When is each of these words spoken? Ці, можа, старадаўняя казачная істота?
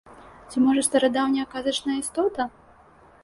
Ці, 0.49 0.61
можа, 0.67 0.81
старадаўняя 0.87 1.45
казачная 1.53 1.97
істота? 2.03 2.47